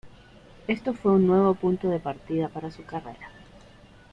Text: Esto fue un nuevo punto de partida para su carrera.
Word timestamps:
Esto 0.65 0.95
fue 0.95 1.11
un 1.11 1.27
nuevo 1.27 1.53
punto 1.53 1.87
de 1.87 1.99
partida 1.99 2.49
para 2.49 2.71
su 2.71 2.83
carrera. 2.83 3.29